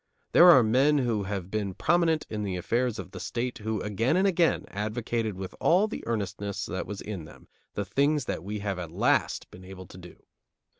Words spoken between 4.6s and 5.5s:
advocated